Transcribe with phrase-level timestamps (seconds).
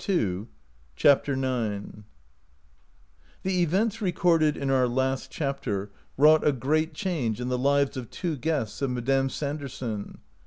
[0.01, 0.47] T24
[0.95, 2.05] CHAPTER IX
[3.43, 8.09] THE events recorded in our last chapter wrought a great change in the lives of
[8.09, 10.17] two guests of Madame Sanderson.